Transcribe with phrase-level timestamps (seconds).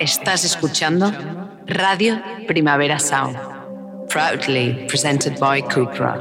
[0.00, 1.12] Estás escuchando
[1.66, 3.36] Radio Primavera Sound,
[4.08, 6.20] proudly presented by Kukra.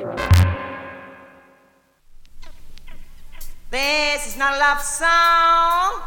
[3.70, 6.02] This is not a love song.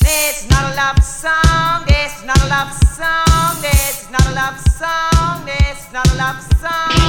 [0.00, 1.84] This is not a love song.
[1.86, 3.60] This is not a love song.
[3.60, 5.44] This is not a love song.
[5.44, 7.01] This is not a love song.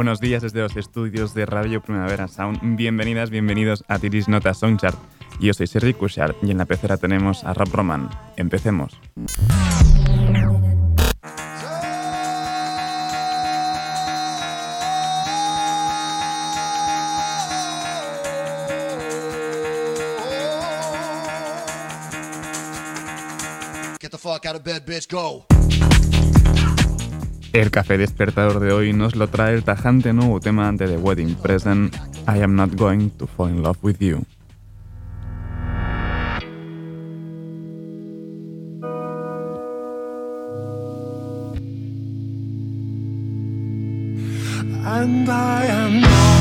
[0.00, 2.58] Buenos días desde los estudios de Radio Primavera Sound.
[2.62, 4.96] Bienvenidas, bienvenidos a Tiris Nota Songchart.
[5.40, 8.08] Yo soy Sergi Cushart y en la pecera tenemos a Rob Roman.
[8.38, 8.98] Empecemos.
[24.00, 25.44] Get the fuck out of bed, bitch, go.
[27.52, 31.34] El café despertador de hoy nos lo trae el tajante nuevo tema de The Wedding
[31.34, 31.94] Present,
[32.28, 34.24] I Am Not Going to Fall in Love with You.
[44.86, 46.39] And I am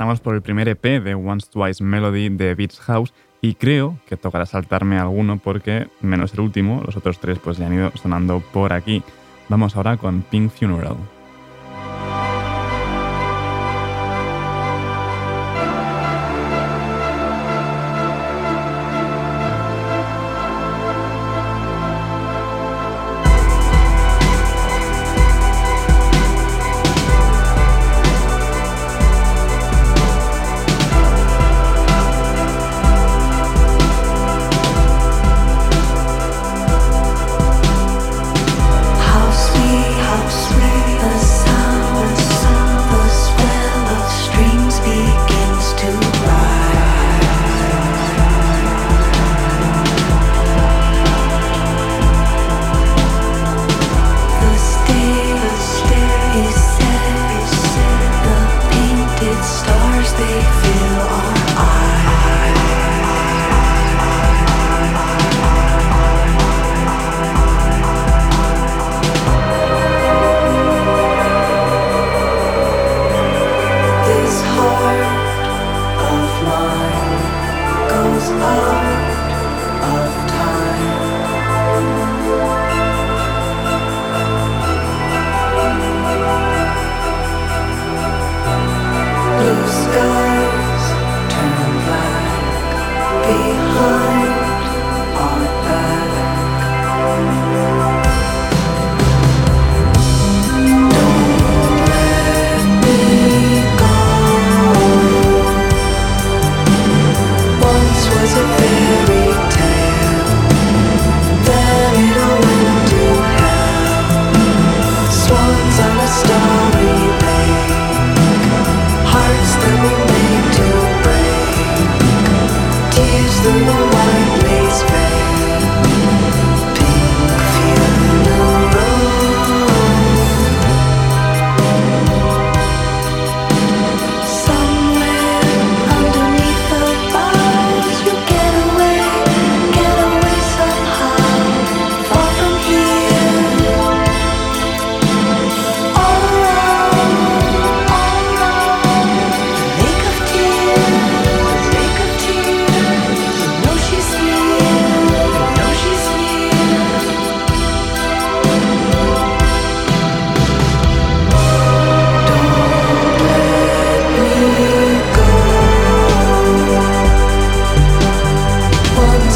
[0.00, 3.12] estamos por el primer EP de Once Twice Melody de Beats House
[3.42, 7.66] y creo que tocará saltarme alguno porque, menos el último, los otros tres pues ya
[7.66, 9.02] han ido sonando por aquí.
[9.50, 10.96] Vamos ahora con Pink Funeral.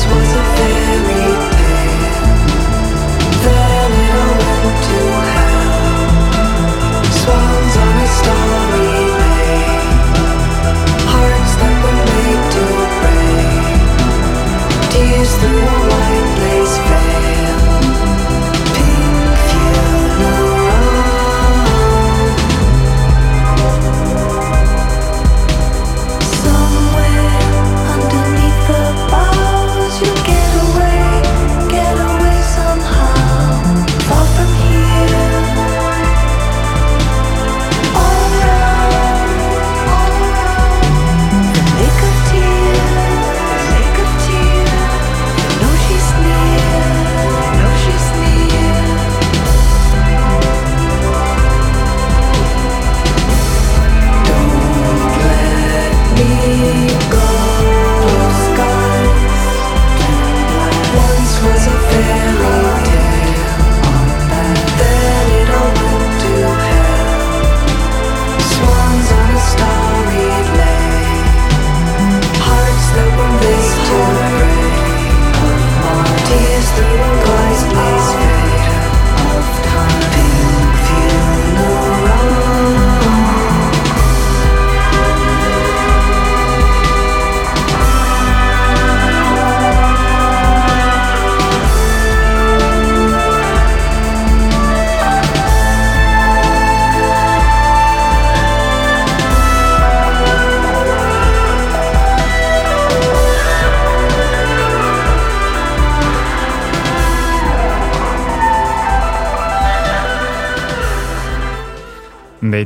[0.05, 1.04] De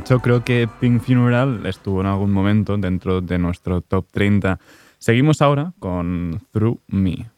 [0.09, 4.59] hecho, creo que Pink Funeral estuvo en algún momento dentro de nuestro top 30.
[4.97, 7.29] Seguimos ahora con Through Me.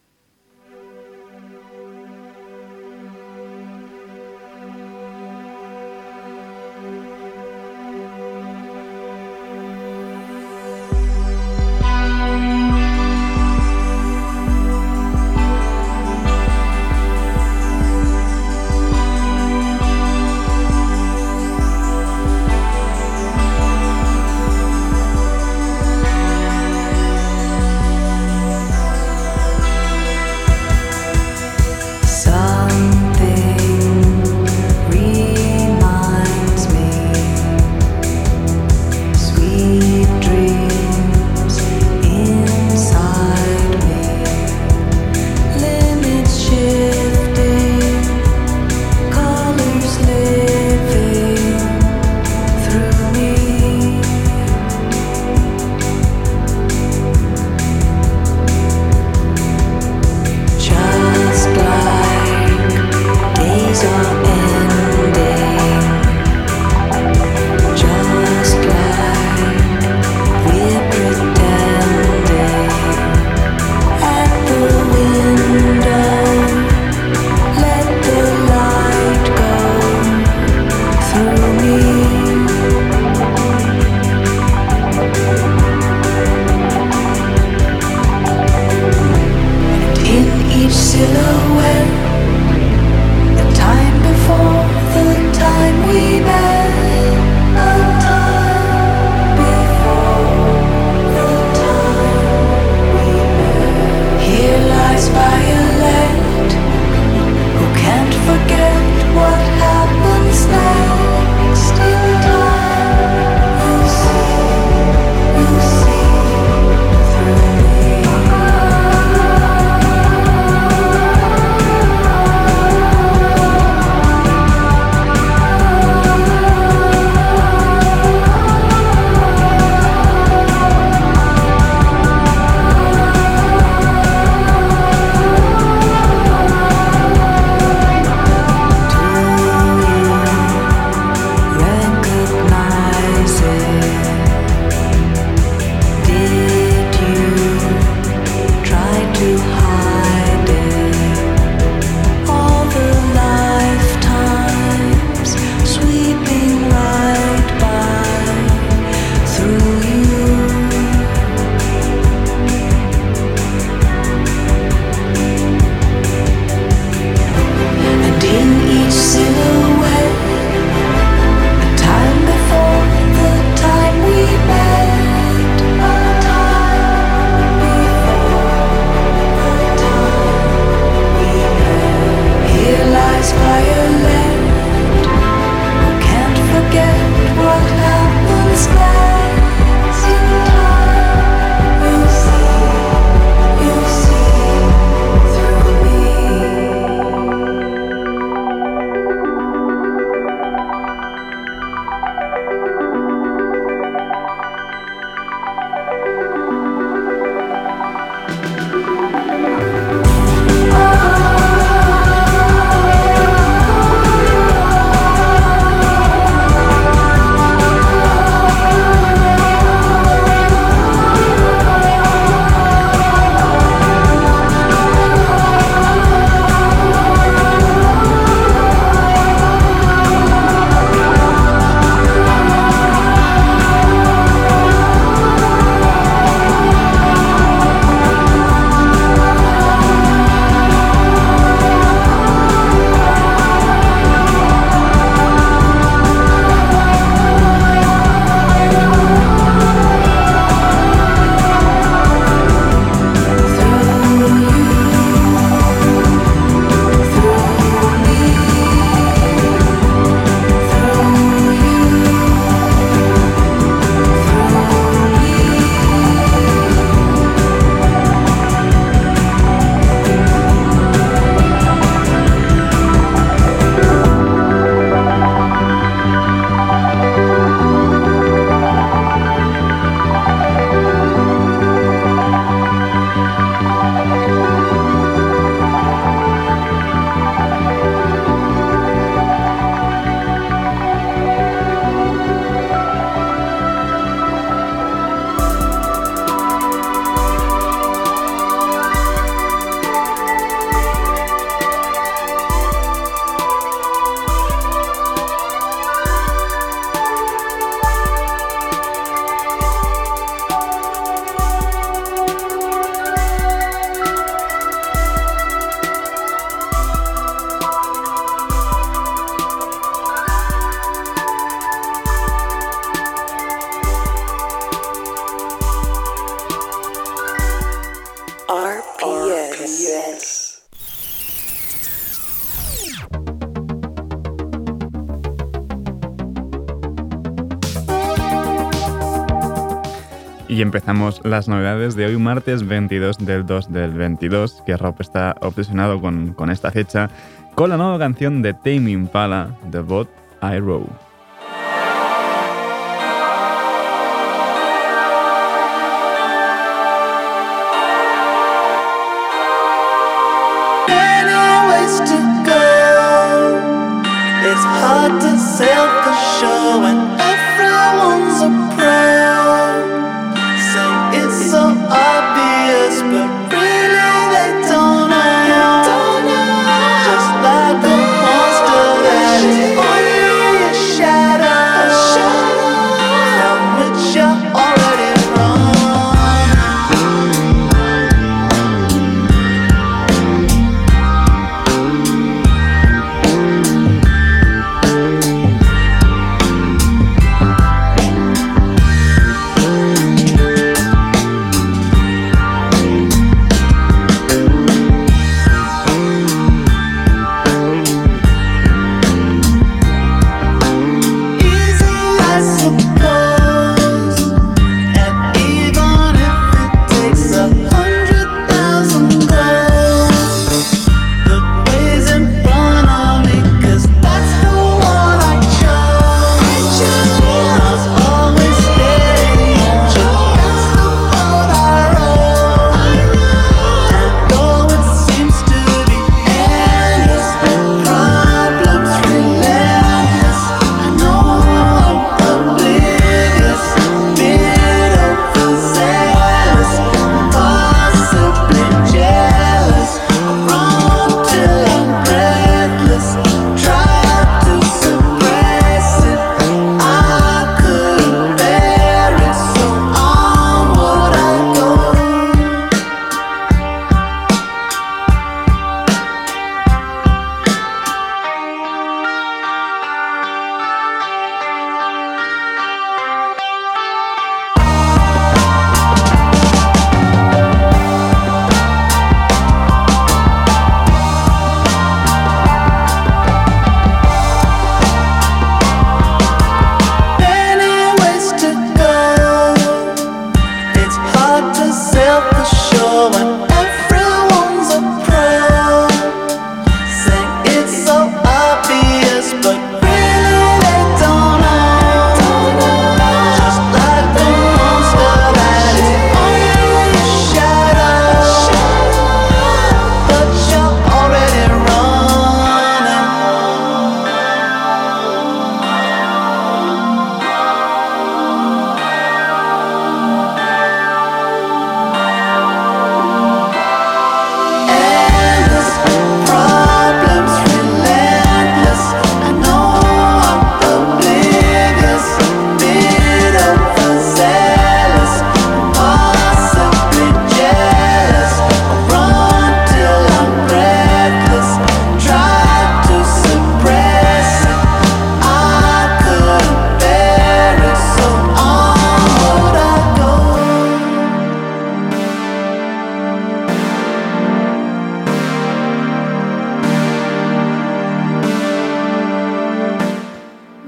[340.51, 345.33] Y empezamos las novedades de hoy, martes 22 del 2 del 22, que Rob está
[345.39, 347.09] obsesionado con, esta fecha,
[347.55, 350.09] con la nueva canción de Tame Impala, The Boat
[350.41, 350.89] I Row.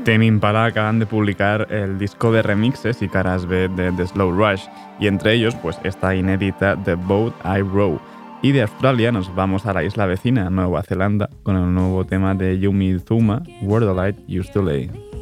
[0.06, 4.64] Impala acaban de publicar el disco de remixes y caras B de The Slow Rush,
[5.00, 8.00] y entre ellos pues esta inédita The Boat I Row.
[8.42, 12.36] Y de Australia nos vamos a la isla vecina, Nueva Zelanda, con el nuevo tema
[12.36, 15.13] de Yumi Zuma, Light Used to Lay.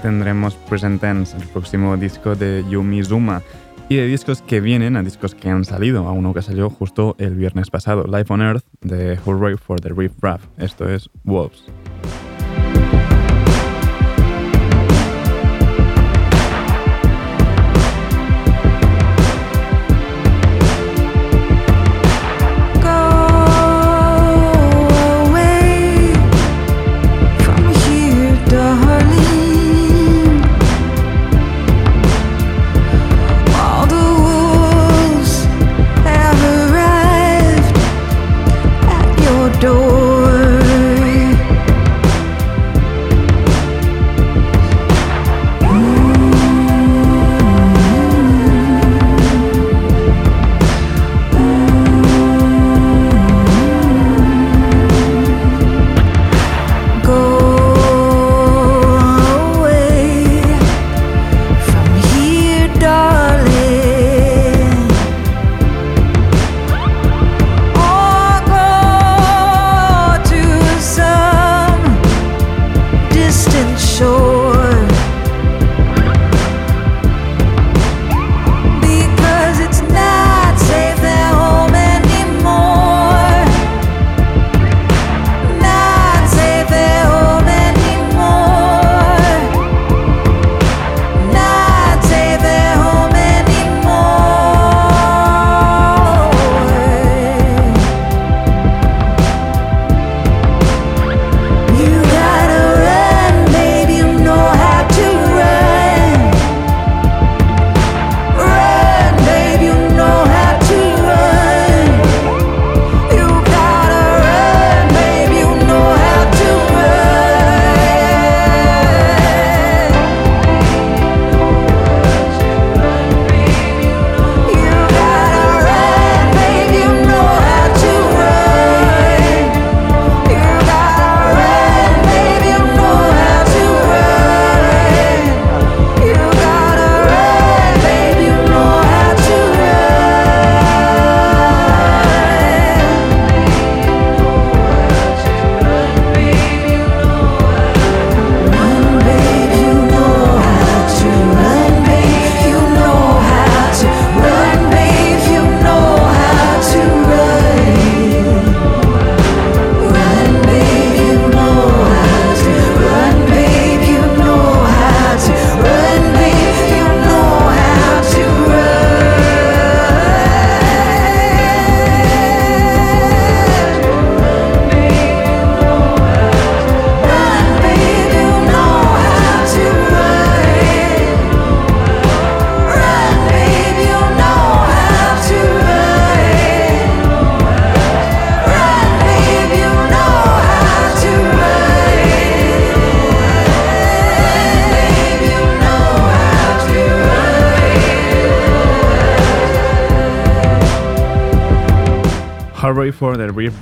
[0.00, 3.42] tendremos Present Tense, el próximo disco de Yumi Zuma.
[3.88, 7.14] Y de discos que vienen a discos que han salido, a uno que salió justo
[7.18, 10.42] el viernes pasado, Life on Earth de Hooray for the Riff Raff.
[10.58, 11.64] Esto es Wolves.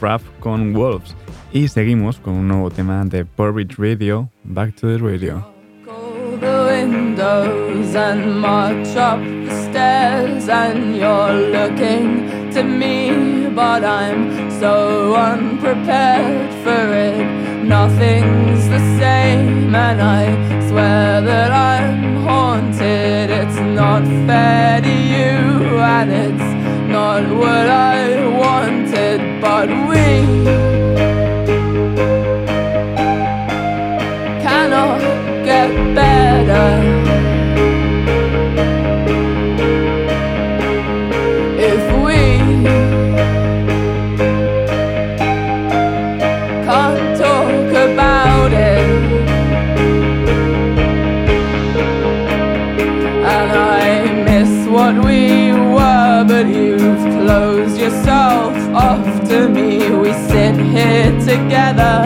[0.04, 1.16] Raff con Wolves.
[1.50, 5.42] Y seguimos con un nuevo tema de Porridge Radio, Back to the Radio.
[6.42, 16.52] Windows and march up the stairs, and you're looking to me, but I'm so unprepared
[16.62, 17.64] for it.
[17.64, 20.34] Nothing's the same, and I
[20.68, 23.30] swear that I'm haunted.
[23.30, 30.63] It's not fair to you, and it's not what I wanted, but we.
[61.36, 61.96] Together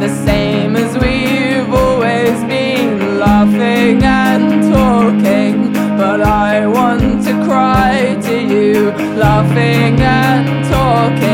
[0.00, 5.72] the same as we've always been, laughing and talking.
[5.96, 8.90] But I want to cry to you,
[9.24, 11.33] laughing and talking.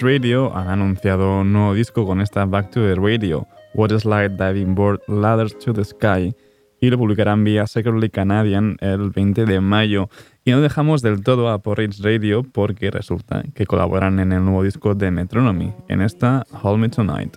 [0.00, 4.32] Radio han anunciado un nuevo disco con esta Back to the Radio, What is Light
[4.32, 6.34] Diving Board Ladders to the Sky,
[6.80, 10.08] y lo publicarán vía Secretly Canadian el 20 de mayo.
[10.44, 14.62] Y no dejamos del todo a Porridge Radio porque resulta que colaboran en el nuevo
[14.62, 17.36] disco de Metronomy, en esta Hold Me Tonight.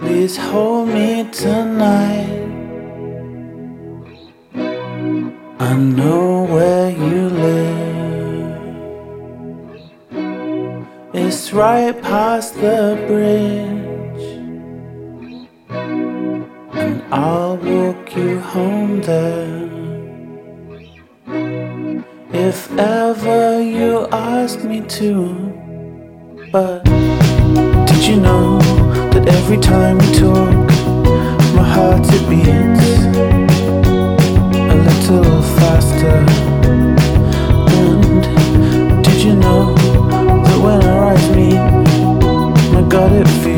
[0.00, 2.48] Please hold me tonight.
[5.60, 7.89] I know where you live.
[11.12, 14.22] It's right past the bridge.
[15.68, 19.68] And I'll walk you home there.
[22.32, 25.34] If ever you ask me to.
[26.52, 28.60] But did you know
[29.10, 30.68] that every time we talk,
[31.56, 32.88] my heart it beats
[34.54, 36.39] a little faster?
[43.00, 43.49] My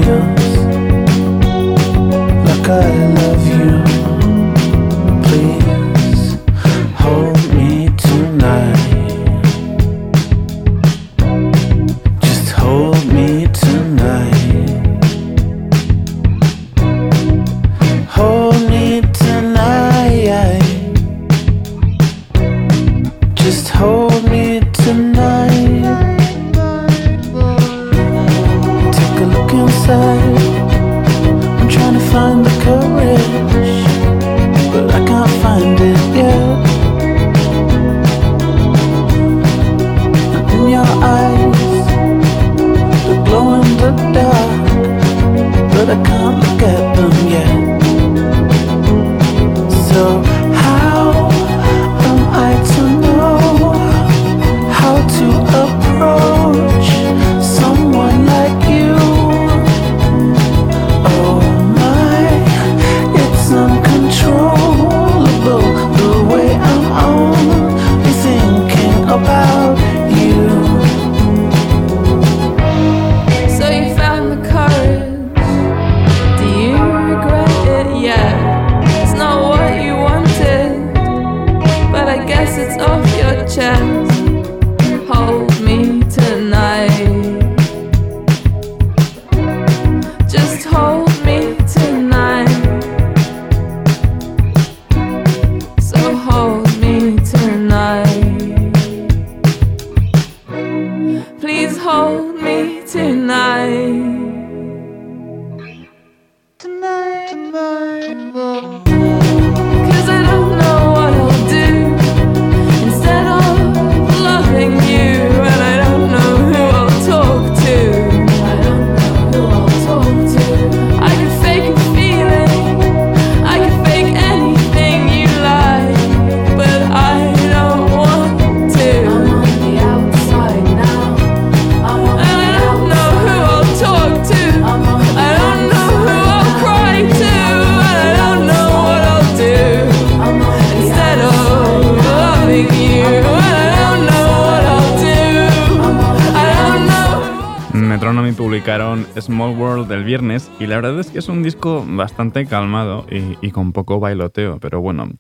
[150.63, 154.81] y la verdad es que es un disco bastante calmado y, con poco bailoteo, pero
[154.81, 155.11] bueno,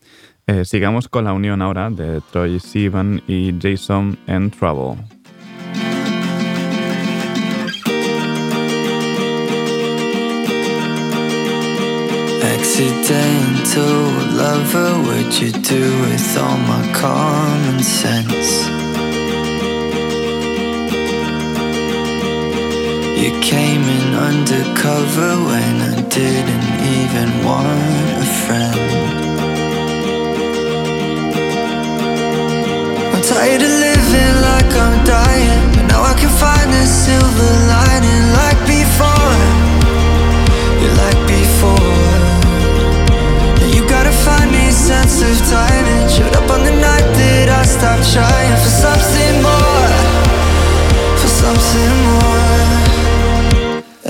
[0.46, 5.02] eh, sigamos con la unión ahora de Troy Sivan y Jason en Trouble.
[12.54, 13.82] Accidental
[14.36, 18.81] lover, what'd you do with all my common sense?
[23.22, 28.80] You came in undercover when I didn't even want a friend.
[33.14, 38.24] I'm tired of living like I'm dying, but now I can find a silver lining
[38.42, 39.38] like before.
[40.82, 41.94] You like before.
[43.70, 46.08] You gotta find me sense of timing.
[46.08, 49.90] Showed up on the night that I stopped trying for something more,
[51.22, 52.01] for something more.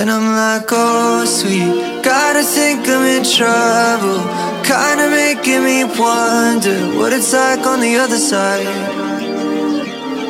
[0.02, 4.18] And I'm like, oh sweet, gotta think I'm in trouble.
[4.66, 8.66] Kinda making me wonder what it's like on the other side.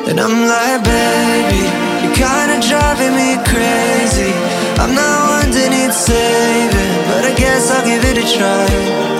[0.08, 1.64] And I'm like, baby,
[2.04, 4.32] you're kinda driving me crazy.
[4.76, 9.11] I'm not one that needs saving, but I guess I'll give it a try.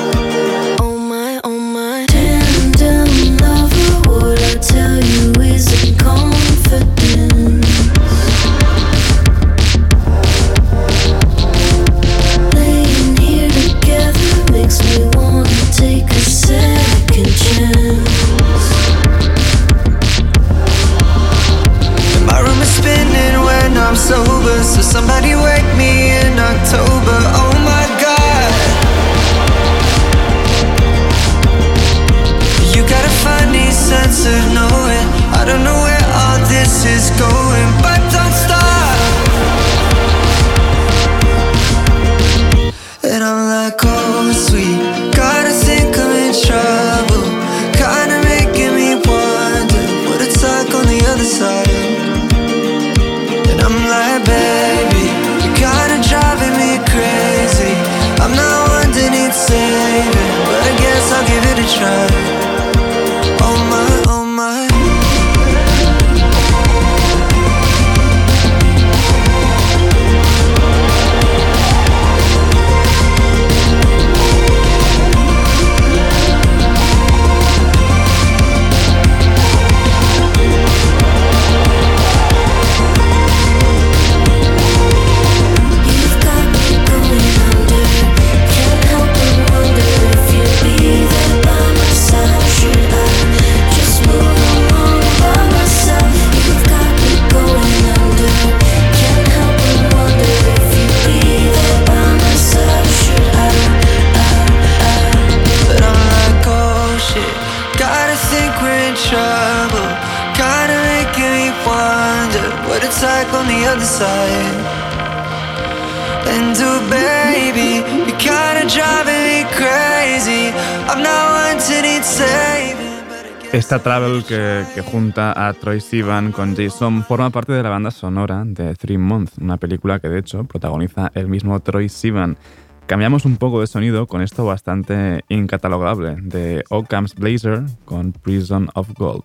[123.53, 128.45] Esta travel que, junta a Troy Sivan con Jason forma parte de la banda sonora
[128.47, 132.39] de Three Months, una película que de hecho protagoniza el mismo Troy Sivan.
[132.87, 138.89] Cambiamos un poco de sonido con esto bastante incatalogable de Occam's Blazer con Prison of
[138.97, 139.25] Gold.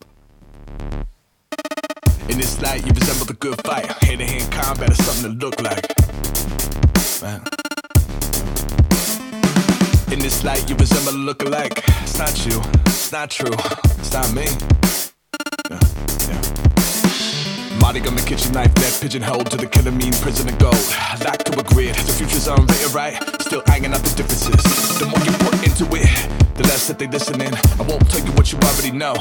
[2.27, 3.85] In this light, you resemble the good fight.
[4.03, 5.87] Hand to hand combat is something to look like.
[7.21, 7.66] Man.
[10.11, 11.83] In this light, you resemble a look alike.
[12.01, 12.61] It's not you.
[12.85, 13.53] It's not true.
[13.99, 14.45] It's not me.
[15.69, 15.79] Yeah,
[16.29, 17.79] yeah.
[17.81, 20.75] Marty got my kitchen knife, that pigeonhole to the killer mean prison of gold.
[20.75, 24.97] I to agree, the future's unwritten right, still hanging out the differences.
[24.97, 27.53] The more you put into it, the less that they listening.
[27.53, 29.13] I won't tell you what you already know.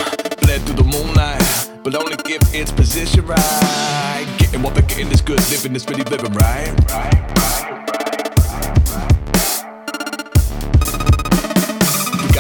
[0.47, 1.43] led through the moonlight,
[1.83, 4.27] but only if it's positioned right.
[4.39, 6.73] Getting what they're getting is good, living is really living right.
[7.86, 7.86] We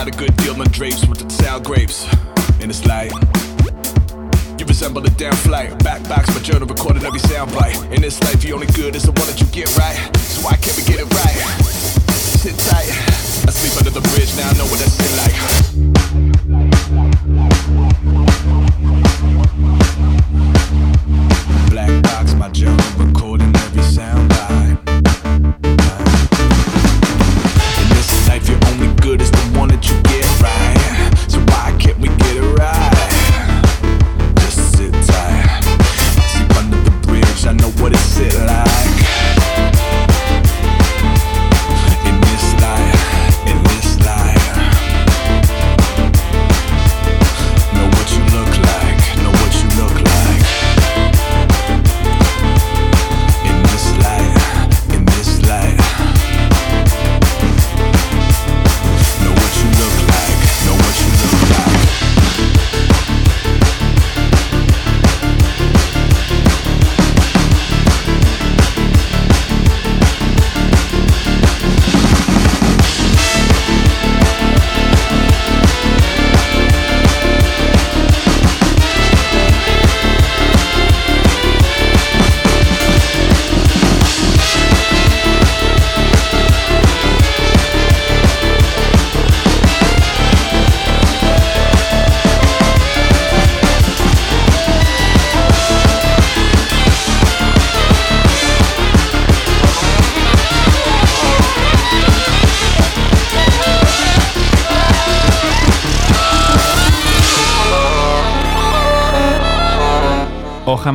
[0.07, 2.07] got a good deal on drapes with the sour grapes,
[2.61, 3.11] and it's like.
[4.59, 5.70] You resemble a damn flight.
[5.80, 7.92] Backbox my journal, recording every soundbite.
[7.92, 9.96] In this life, the only good is the one that you get right.
[10.16, 11.36] So why can't we get it right?
[12.14, 12.88] Sit tight.
[13.46, 15.34] I sleep under the bridge, now I know what that that's like.
[21.70, 24.36] Black box, my journal, recording every soundbite.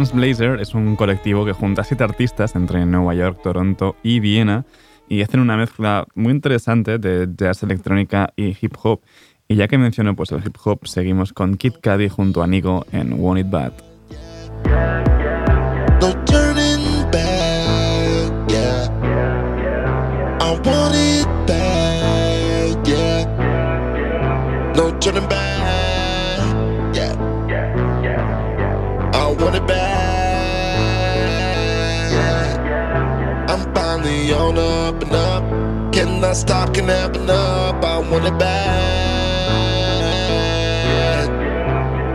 [0.09, 4.65] Blazer es un colectivo que junta a siete artistas entre Nueva York, Toronto y Viena
[5.07, 9.01] y hacen una mezcla muy interesante de jazz electrónica y hip hop.
[9.47, 12.85] Y ya que menciono pues, el hip hop, seguimos con Kid Cudi junto a Nigo
[12.91, 13.73] en Want It Bad.
[24.81, 25.50] No turning back,
[36.23, 36.35] up.
[36.35, 37.83] Stop, can have enough.
[37.83, 38.81] I want it back.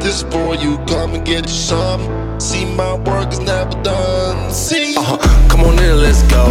[0.00, 2.00] This boy, you come and get you some.
[2.40, 4.52] See, my work is never done.
[4.52, 5.18] See, Uh-huh.
[5.48, 6.44] Come on in, let's go.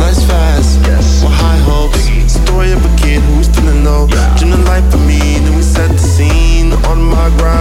[0.00, 0.78] Nice fast,
[1.22, 2.00] with high hopes.
[2.32, 4.06] Story of a kid who's feeling low.
[4.38, 6.72] Dream the life for me, then we set the scene.
[6.90, 7.59] On my grind,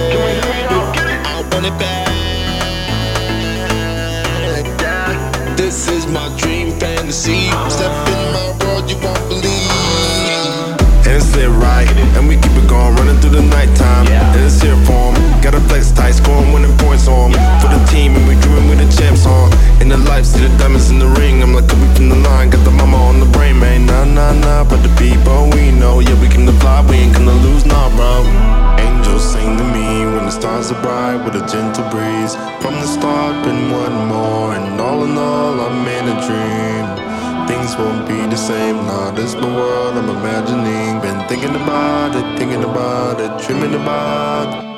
[1.26, 2.09] I want it back.
[43.16, 44.70] Thinking about it, dreaming about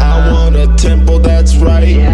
[0.00, 2.09] I wanna tempo that's right.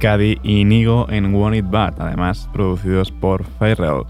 [0.00, 4.04] Cudi y Nigo en Want It Bad, además producidos por Pharrell.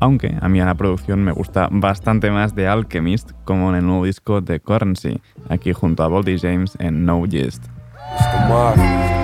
[0.00, 3.86] Aunque a mí a la producción me gusta bastante más de Alchemist, como en el
[3.86, 7.66] nuevo disco de Currency, aquí junto a Boldy James en No Gist.
[7.66, 8.48] Mr.
[8.48, 9.18] Mafia.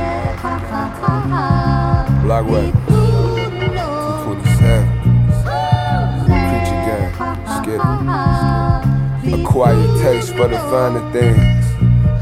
[2.24, 2.72] Blackway.
[2.88, 4.86] 227.
[6.26, 7.12] Creature Gang.
[7.58, 7.80] Skid it.
[9.32, 11.63] A quiet taste for the finer things.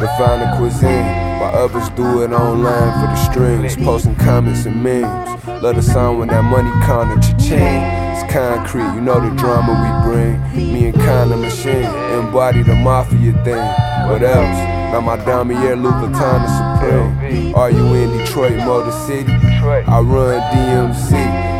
[0.03, 1.07] The finer cuisine.
[1.38, 3.76] While others do it online for the strings.
[3.76, 5.44] Posting comments and memes.
[5.62, 7.82] Love the sound when that money counter cha-ching.
[8.11, 10.72] It's concrete, you know the drama we bring.
[10.72, 11.86] Me and Kinda Machine
[12.18, 13.64] embody the mafia thing.
[14.11, 14.59] What else?
[14.90, 17.55] Now my Damier Louboutin is supreme.
[17.55, 19.32] Are you in Detroit, Motor City?
[19.32, 21.12] I run DMC.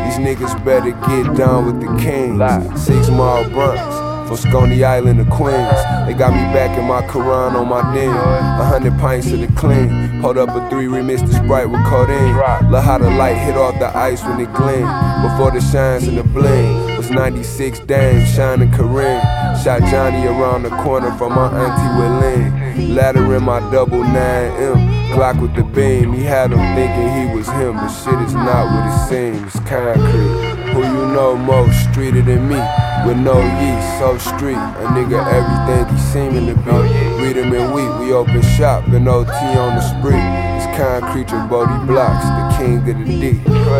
[0.03, 2.41] These niggas better get down with the kings.
[2.81, 4.12] Six Mile Bronx.
[4.27, 5.79] From Stony Island to Queens.
[6.07, 8.09] They got me back in my Quran on my den.
[8.09, 9.89] A hundred pints of the clean.
[10.21, 12.35] Hold up a three remix the Sprite with codeine.
[12.71, 14.87] Love how the light hit off the ice when it gleam.
[15.23, 16.97] Before the shines and the bling.
[16.97, 19.21] Was 96 Dame, shining Kareem.
[19.63, 22.62] Shot Johnny around the corner from my auntie Willene.
[22.77, 25.13] Ladder in my double 9M.
[25.13, 26.13] Glock with the beam.
[26.13, 29.53] He had him thinking he was him, but shit is not what it seems.
[29.67, 30.53] Concrete.
[30.73, 32.59] Who you know most streeter than me?
[33.05, 34.57] With no yeast, so street.
[34.57, 36.71] A nigga everything he seeming to be.
[37.21, 40.53] Read him in wheat, we open shop, and OT on the spree.
[40.75, 43.33] Concrete, your Bodie blocks, the king of the D.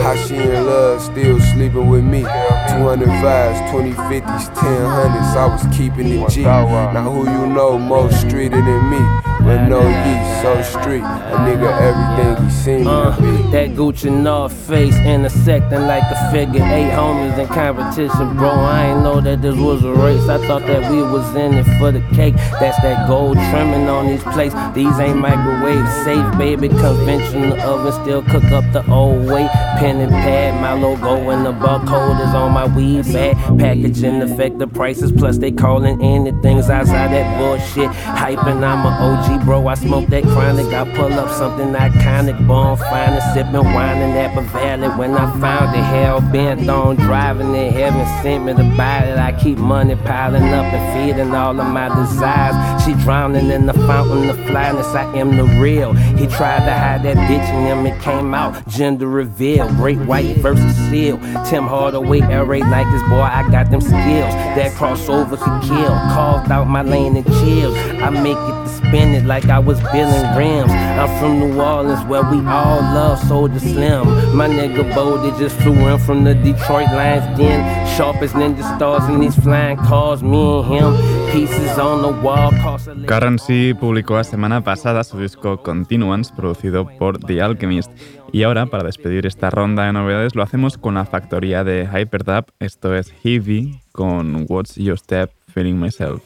[0.04, 2.22] How she in love, still sleeping with me.
[2.22, 6.44] 200 vibes, 2050s, 1000s, I was keeping it G.
[6.44, 9.33] Now who you know more streeter than me?
[9.46, 11.04] With no yeast, so street.
[11.04, 12.88] A nigga everything he seen.
[12.88, 13.12] Uh,
[13.52, 18.50] that Gucci North face intersecting like a figure eight homies in competition, bro.
[18.50, 20.28] I ain't know that this was a race.
[20.30, 22.36] I thought that we was in it for the cake.
[22.60, 24.56] That's that gold trimming on these plates.
[24.74, 26.70] These ain't microwave safe, baby.
[26.70, 29.48] Conventional oven still cook up the old way.
[29.78, 33.36] Pen and pad, my logo and the barcode is on my weed bag.
[33.60, 37.90] Packaging affect the prices, plus they calling anything's outside that bullshit.
[37.92, 39.68] Hyping, I'm a OG, bro.
[39.68, 40.68] I smoke that chronic.
[40.74, 44.88] I pull up something iconic, born fine sipping wine in Napa Valley.
[44.90, 47.74] When I found it, hell bent on driving it.
[47.74, 49.18] Heaven sent me to buy it.
[49.18, 52.84] I keep money piling up and feeding all of my desires.
[52.84, 54.88] She drowning in the fountain of flyness.
[54.88, 55.94] I am the real.
[55.94, 57.86] He tried to hide that bitch in him.
[57.86, 58.68] It came out.
[58.68, 59.68] Gender reveal.
[59.76, 61.18] Great white versus seal.
[61.46, 63.22] Tim Hardaway, raid like this boy.
[63.22, 64.34] I got them skills.
[64.56, 65.94] That crossover could kill.
[66.14, 67.76] Carved out my lane and chills.
[68.02, 70.72] I make it to spin it like I was billing rims.
[70.72, 74.36] I'm from New Orleans where we all love Soldier Slim.
[74.36, 77.62] My nigga Bodie just flew in from the Detroit Lions Den.
[77.96, 80.22] Sharp as ninja stars in these flying cars.
[80.22, 81.32] Me and him.
[81.32, 82.52] Pieces on the wall.
[82.62, 87.92] Cost a Currency publicó la semana pasada su disco Continuance, producido por The Alchemist.
[88.32, 92.46] Y ahora, para despedir esta ronda de novedades, lo hacemos con la factoría de Hyperdub.
[92.60, 96.24] Esto es Heavy con What's Your Step, Feeling Myself.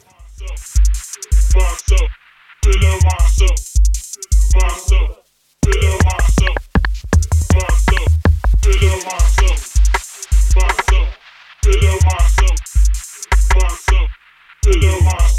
[2.68, 3.58] Feel myself,
[4.44, 5.16] feel myself,
[14.64, 15.37] feel myself.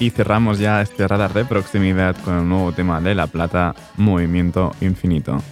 [0.00, 4.72] Y cerramos ya este radar de proximidad con el nuevo tema de La Plata, Movimiento
[4.80, 5.42] Infinito.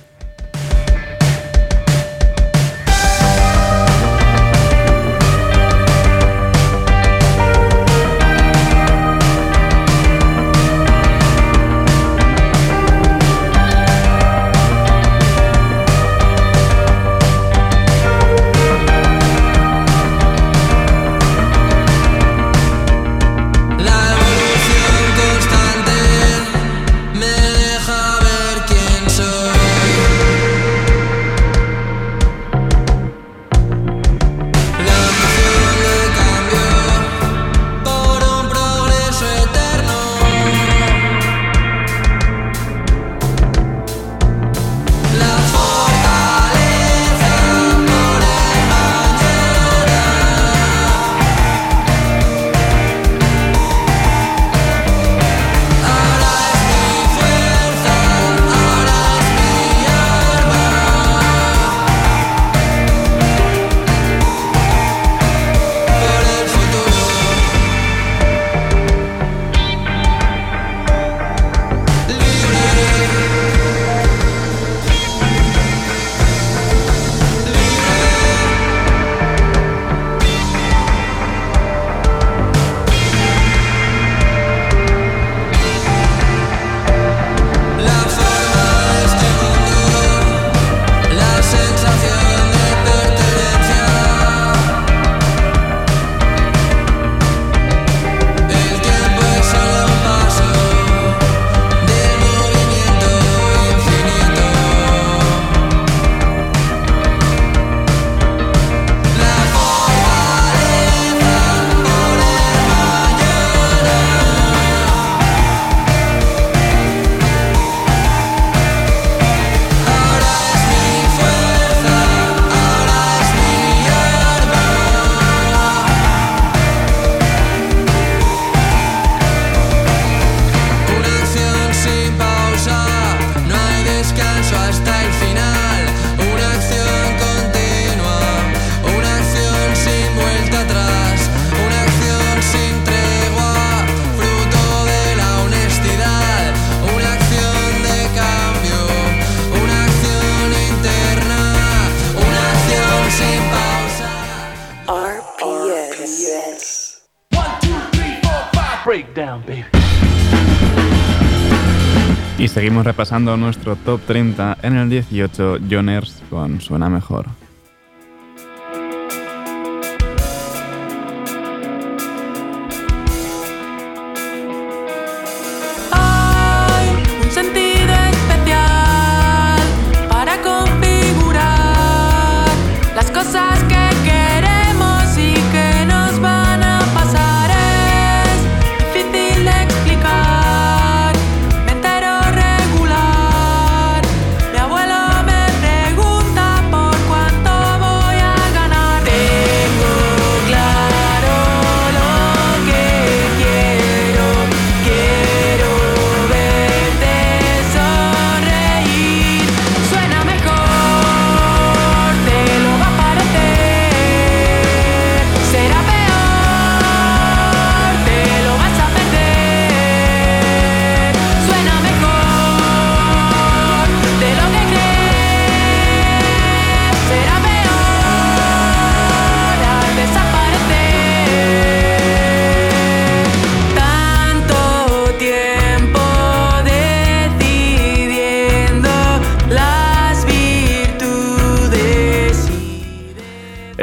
[162.78, 167.26] Seguimos repasando nuestro top 30 en el 18 Joners con Suena Mejor.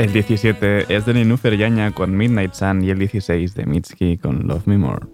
[0.05, 4.47] El 17 es de Ninú Yaña con Midnight Sun y el 16 de Mitski con
[4.47, 5.07] Love Me More.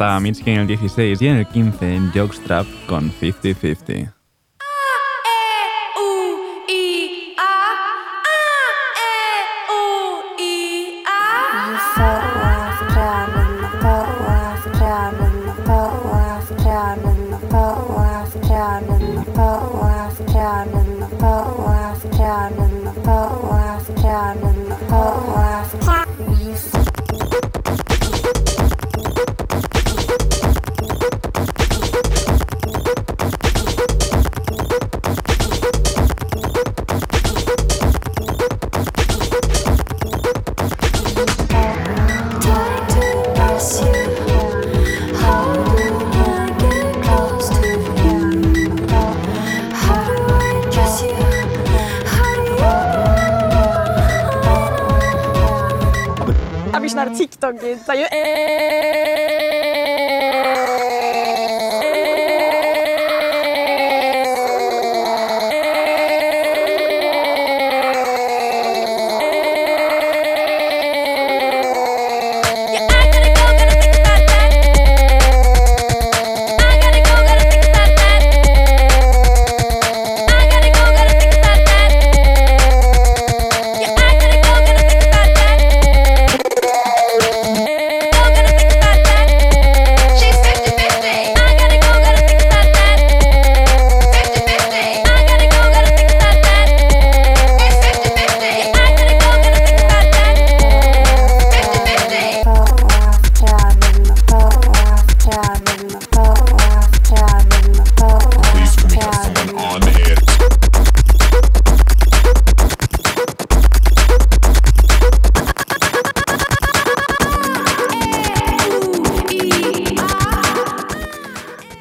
[0.00, 4.19] Está Mitski en el 16 y en el 15 en Jokestrap con 50-50.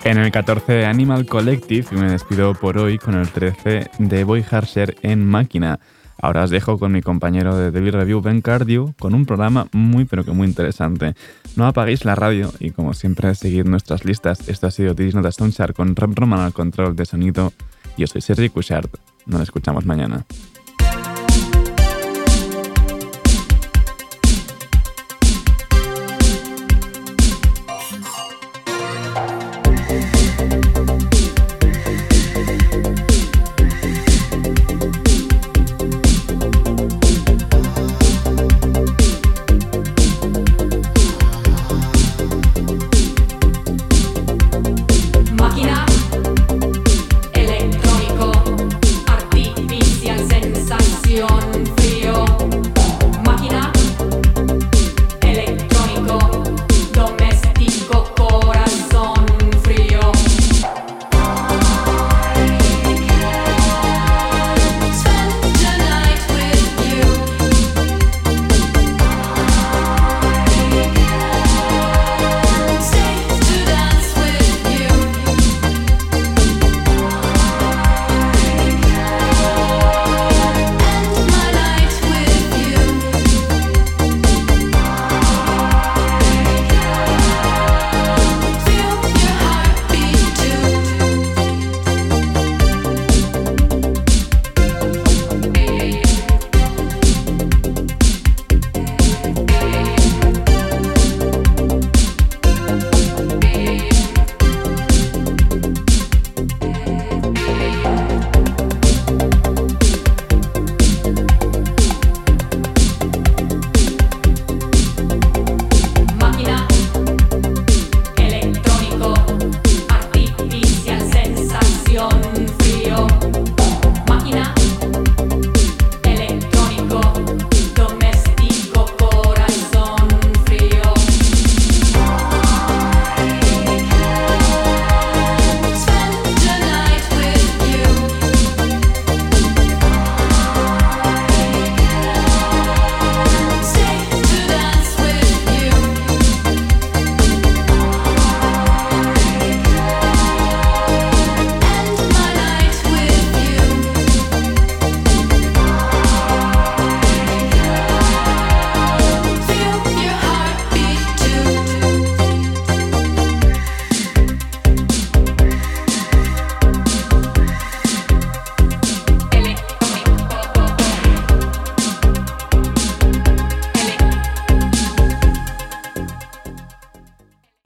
[0.10, 4.44] En el 14 Animal Collective y me despido por hoy con el 13 de Boy
[4.50, 5.80] Harsher en Máquina.
[6.20, 10.06] Ahora os dejo con mi compañero de Daily Review, Ben Cardio, con un programa muy
[10.06, 11.14] pero que muy interesante.
[11.56, 14.50] No apaguéis la radio y como siempre seguid nuestras listas.
[14.50, 17.54] Esto ha sido Diddy's Nota Stonechar con Rap Roman al control de sonido.
[17.96, 18.92] Yo soy Sergi Cushart.
[19.28, 20.26] Nos escuchamos mañana.